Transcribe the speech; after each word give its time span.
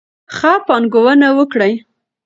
ښه 0.35 0.53
پانګونه 0.67 1.27
وکړئ. 1.37 1.73